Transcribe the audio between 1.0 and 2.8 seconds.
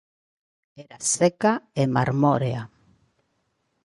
seca e mármorea.